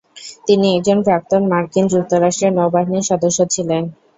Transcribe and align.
তিনি 0.47 0.67
একজন 0.77 0.97
প্রাক্তন 1.07 1.41
মার্কিন 1.51 1.85
যুক্তরাষ্ট্রের 1.93 2.55
নৌবাহিনীর 2.57 3.09
সদস্য 3.11 3.39
ছিলেন। 3.53 3.83